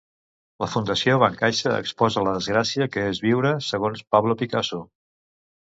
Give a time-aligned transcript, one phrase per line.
[0.63, 4.83] La Fundació Bancaixa exposa la desgràcia que és viure, segons Pablo Picasso.